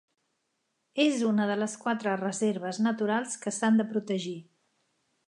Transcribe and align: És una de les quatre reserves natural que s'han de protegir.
És 1.03 1.19
una 1.31 1.45
de 1.51 1.57
les 1.63 1.75
quatre 1.83 2.15
reserves 2.23 2.79
natural 2.89 3.29
que 3.45 3.55
s'han 3.59 3.79
de 3.83 3.87
protegir. 3.93 4.37